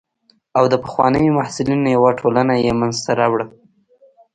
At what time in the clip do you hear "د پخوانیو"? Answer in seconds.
0.71-1.35